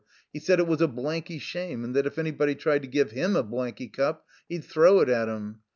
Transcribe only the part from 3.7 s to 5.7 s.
cup, he'd throw it at 'em.